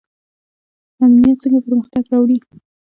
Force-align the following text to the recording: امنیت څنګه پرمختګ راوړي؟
امنیت 1.03 1.37
څنګه 1.43 1.59
پرمختګ 1.67 2.03
راوړي؟ 2.11 2.37